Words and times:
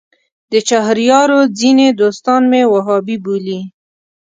د 0.51 0.53
چهاریارو 0.69 1.39
ځینې 1.59 1.87
دوستان 2.01 2.41
مې 2.51 2.61
وهابي 2.73 3.17
بولي. 3.23 3.61